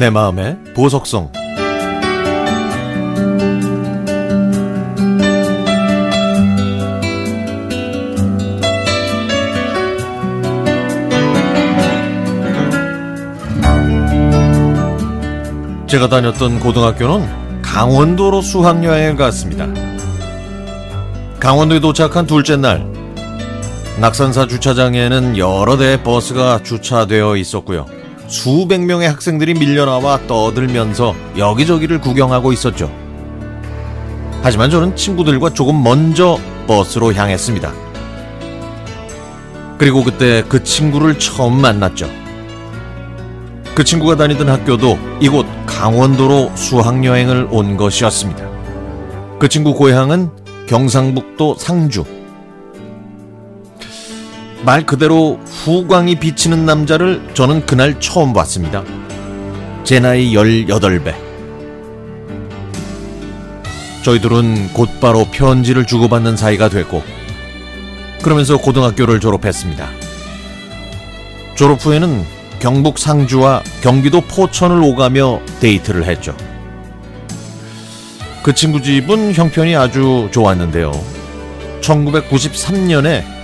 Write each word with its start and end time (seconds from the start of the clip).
내 0.00 0.08
마음의 0.08 0.56
보석성 0.74 1.30
제가 15.86 16.08
다녔던 16.08 16.60
고등학교는 16.60 17.60
강원도로 17.60 18.40
수학여행을 18.40 19.16
갔습니다. 19.16 19.68
강원도에 21.38 21.80
도착한 21.80 22.24
둘째 22.24 22.56
날 22.56 22.90
낙산사 24.00 24.46
주차장에는 24.46 25.36
여러 25.36 25.76
대의 25.76 26.02
버스가 26.02 26.62
주차되어 26.62 27.36
있었고요. 27.36 27.99
수백 28.30 28.80
명의 28.80 29.08
학생들이 29.08 29.54
밀려나와 29.54 30.26
떠들면서 30.28 31.14
여기저기를 31.36 32.00
구경하고 32.00 32.52
있었죠. 32.52 32.90
하지만 34.42 34.70
저는 34.70 34.94
친구들과 34.96 35.50
조금 35.50 35.82
먼저 35.82 36.38
버스로 36.66 37.12
향했습니다. 37.12 37.72
그리고 39.78 40.04
그때 40.04 40.44
그 40.48 40.62
친구를 40.62 41.18
처음 41.18 41.60
만났죠. 41.60 42.08
그 43.74 43.82
친구가 43.82 44.16
다니던 44.16 44.48
학교도 44.48 44.98
이곳 45.20 45.46
강원도로 45.66 46.52
수학여행을 46.54 47.48
온 47.50 47.76
것이었습니다. 47.76 48.48
그 49.40 49.48
친구 49.48 49.74
고향은 49.74 50.30
경상북도 50.68 51.56
상주. 51.56 52.19
말 54.64 54.84
그대로 54.84 55.38
후광이 55.64 56.16
비치는 56.16 56.66
남자를 56.66 57.22
저는 57.34 57.64
그날 57.64 57.98
처음 57.98 58.32
봤습니다. 58.32 58.84
제 59.84 60.00
나이 60.00 60.34
18배. 60.34 61.14
저희들은 64.02 64.72
곧바로 64.74 65.26
편지를 65.30 65.86
주고받는 65.86 66.36
사이가 66.36 66.68
됐고, 66.68 67.02
그러면서 68.22 68.58
고등학교를 68.58 69.18
졸업했습니다. 69.20 69.88
졸업 71.54 71.84
후에는 71.84 72.24
경북 72.58 72.98
상주와 72.98 73.62
경기도 73.82 74.20
포천을 74.20 74.82
오가며 74.82 75.40
데이트를 75.60 76.04
했죠. 76.04 76.36
그 78.42 78.54
친구 78.54 78.82
집은 78.82 79.32
형편이 79.32 79.74
아주 79.74 80.28
좋았는데요. 80.30 80.92
1993년에 81.80 83.39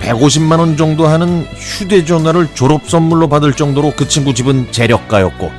150만 0.00 0.58
원 0.58 0.76
정도 0.76 1.06
하는 1.06 1.46
휴대전화를 1.54 2.48
졸업 2.54 2.88
선물로 2.88 3.28
받을 3.28 3.52
정도로 3.52 3.92
그 3.96 4.08
친구 4.08 4.34
집은 4.34 4.72
재력가였고 4.72 5.50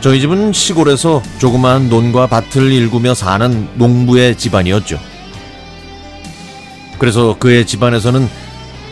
저희 0.00 0.20
집은 0.20 0.52
시골에서 0.52 1.22
조그마한 1.38 1.88
논과 1.88 2.26
밭을 2.26 2.70
일구며 2.70 3.14
사는 3.14 3.68
농부의 3.74 4.36
집안이었죠. 4.36 4.98
그래서 6.98 7.36
그의 7.38 7.66
집안에서는 7.66 8.28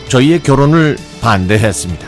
저희의 0.09 0.41
결혼을 0.41 0.97
반대했습니다. 1.21 2.07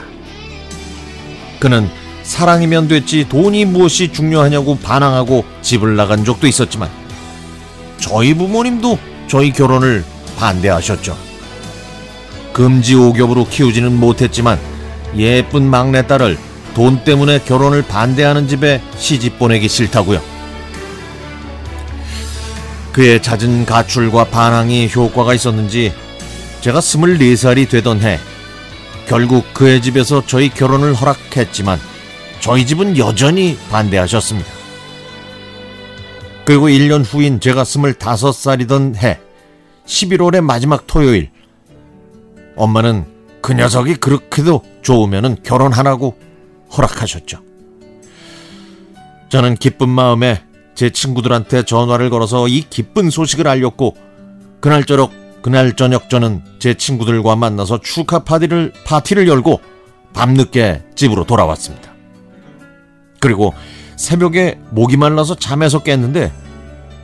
그는 1.60 1.88
사랑이면 2.24 2.88
됐지 2.88 3.30
돈이 3.30 3.66
무엇이 3.66 4.12
중요하냐고 4.12 4.78
반항하고 4.80 5.46
집을 5.62 5.96
나간 5.96 6.26
적도 6.26 6.48
있었지만 6.48 6.90
저희 8.00 8.34
부모님도 8.34 8.98
저희 9.28 9.52
결혼을 9.52 10.04
반대하셨죠. 10.38 11.16
금지 12.56 12.96
오겹으로 12.96 13.46
키우지는 13.50 14.00
못했지만 14.00 14.58
예쁜 15.18 15.70
막내딸을 15.70 16.38
돈 16.74 17.04
때문에 17.04 17.40
결혼을 17.40 17.82
반대하는 17.82 18.48
집에 18.48 18.82
시집 18.96 19.38
보내기 19.38 19.68
싫다고요. 19.68 20.22
그의 22.94 23.22
잦은 23.22 23.66
가출과 23.66 24.30
반항이 24.30 24.90
효과가 24.96 25.34
있었는지 25.34 25.94
제가 26.62 26.80
24살이 26.80 27.68
되던 27.68 28.00
해 28.00 28.20
결국 29.06 29.54
그의 29.54 29.82
집에서 29.82 30.24
저희 30.26 30.48
결혼을 30.48 30.94
허락했지만 30.94 31.78
저희 32.40 32.66
집은 32.66 32.98
여전히 32.98 33.58
반대하셨습니다. 33.70 34.50
그리고 36.46 36.70
1년 36.70 37.04
후인 37.06 37.42
제가 37.42 37.64
25살이던 37.64 38.96
해 38.96 39.20
11월의 39.86 40.40
마지막 40.40 40.88
토요일 40.88 41.35
엄마는 42.56 43.06
그 43.42 43.54
녀석이 43.54 43.96
그렇게도 43.96 44.62
좋으면 44.82 45.38
결혼하라고 45.44 46.18
허락하셨죠. 46.76 47.40
저는 49.30 49.56
기쁜 49.56 49.90
마음에 49.90 50.42
제 50.76 50.90
친구들한테 50.90 51.64
전화를 51.64 52.10
걸어서 52.10 52.48
이 52.48 52.62
기쁜 52.62 53.10
소식을 53.10 53.48
알렸고 53.48 53.96
그날 54.60 54.84
저녁 54.84 55.12
그날 55.42 55.76
저녁 55.76 56.10
저는 56.10 56.42
제 56.60 56.74
친구들과 56.74 57.36
만나서 57.36 57.80
축하 57.82 58.20
파티를 58.20 58.74
파티를 58.84 59.28
열고 59.28 59.62
밤늦게 60.14 60.84
집으로 60.96 61.24
돌아왔습니다. 61.26 61.94
그리고 63.20 63.54
새벽에 63.96 64.60
목이 64.72 64.98
말라서 64.98 65.36
잠에서 65.36 65.84
깼는데 65.84 66.32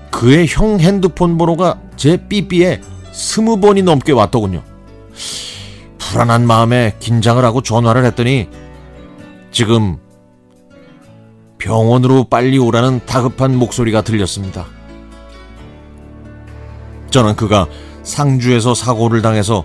그의 0.09 0.47
형 0.47 0.79
핸드폰 0.79 1.37
번호가 1.37 1.79
제 1.95 2.17
삐삐에 2.17 2.81
스무 3.11 3.59
번이 3.59 3.83
넘게 3.83 4.11
왔더군요. 4.11 4.63
불안한 5.97 6.45
마음에 6.45 6.95
긴장을 6.99 7.43
하고 7.43 7.61
전화를 7.61 8.05
했더니 8.05 8.47
지금 9.51 9.97
병원으로 11.57 12.25
빨리 12.25 12.57
오라는 12.57 13.01
다급한 13.05 13.55
목소리가 13.55 14.01
들렸습니다. 14.01 14.65
저는 17.11 17.35
그가 17.35 17.67
상주에서 18.03 18.73
사고를 18.73 19.21
당해서 19.21 19.63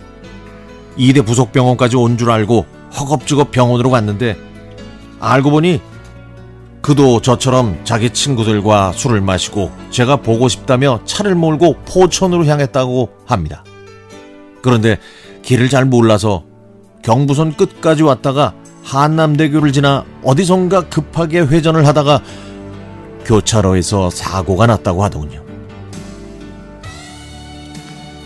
이대 0.96 1.22
부속병원까지 1.22 1.96
온 1.96 2.16
줄 2.16 2.30
알고 2.30 2.66
허겁지겁 2.98 3.50
병원으로 3.50 3.90
갔는데 3.90 4.36
알고 5.20 5.50
보니 5.50 5.80
그도 6.82 7.20
저처럼 7.20 7.80
자기 7.84 8.10
친구들과 8.10 8.92
술을 8.92 9.20
마시고 9.20 9.72
제가 9.90 10.16
보고 10.16 10.48
싶다며 10.48 11.00
차를 11.04 11.34
몰고 11.34 11.76
포천으로 11.86 12.44
향했다고 12.46 13.10
합니다. 13.26 13.64
그런데 14.62 14.98
길을 15.46 15.68
잘 15.68 15.84
몰라서 15.84 16.42
경부선 17.02 17.56
끝까지 17.56 18.02
왔다가 18.02 18.52
한남대교를 18.82 19.72
지나 19.72 20.04
어디선가 20.24 20.88
급하게 20.88 21.40
회전을 21.40 21.86
하다가 21.86 22.20
교차로에서 23.24 24.10
사고가 24.10 24.66
났다고 24.66 25.04
하더군요. 25.04 25.44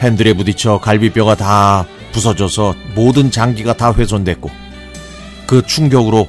핸들에 0.00 0.32
부딪혀 0.32 0.78
갈비뼈가 0.78 1.34
다 1.34 1.86
부서져서 2.12 2.74
모든 2.94 3.30
장기가 3.30 3.74
다 3.76 3.92
훼손됐고 3.92 4.50
그 5.46 5.60
충격으로 5.66 6.26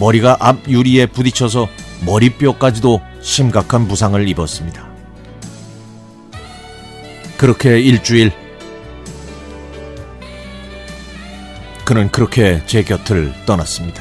머리가 0.00 0.38
앞 0.40 0.66
유리에 0.66 1.04
부딪혀서 1.06 1.68
머리뼈까지도 2.06 3.02
심각한 3.20 3.86
부상을 3.86 4.26
입었습니다. 4.26 4.88
그렇게 7.36 7.78
일주일 7.78 8.32
그는 11.90 12.08
그렇게 12.08 12.62
제 12.66 12.84
곁을 12.84 13.34
떠났습니다. 13.46 14.00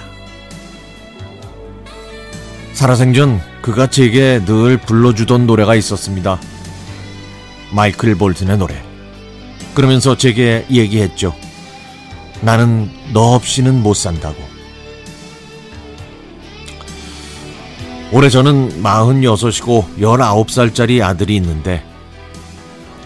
살아생전 2.73 3.41
그가 3.63 3.87
제게 3.87 4.45
늘 4.45 4.77
불러주던 4.77 5.47
노래가 5.47 5.73
있었습니다. 5.73 6.39
마이클 7.73 8.13
볼튼의 8.13 8.59
노래. 8.59 8.79
그러면서 9.73 10.15
제게 10.15 10.67
얘기했죠. 10.69 11.35
나는 12.41 12.91
너 13.11 13.33
없이는 13.33 13.81
못 13.81 13.95
산다고. 13.95 14.37
올해 18.11 18.29
저는 18.29 18.83
46이고 18.83 19.97
19살짜리 19.97 21.01
아들이 21.01 21.37
있는데 21.37 21.83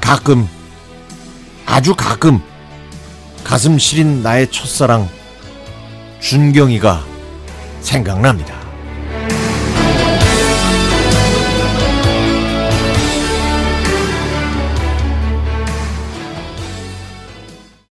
가끔 0.02 0.46
아주 1.66 1.96
가끔 1.96 2.42
가슴 3.54 3.78
시린 3.78 4.24
나의 4.24 4.50
첫사랑 4.50 5.08
준경이가 6.22 7.06
생각납니다. 7.82 8.63